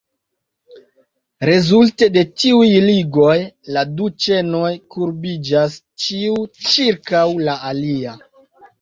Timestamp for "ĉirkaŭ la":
6.67-7.63